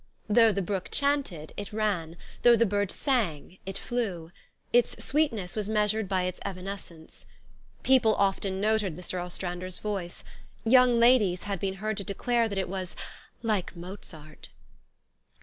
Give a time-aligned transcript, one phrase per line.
[0.27, 4.31] Though the brook chanted, it ran; though the bird sang, it flew;
[4.73, 7.25] its sweetness was measured by its evanes cence.
[7.83, 9.23] People often noted Mr.
[9.23, 10.23] Ostrander's voice.
[10.65, 12.95] Young ladies had been heard to declare that it was
[13.43, 14.49] "like Mozart."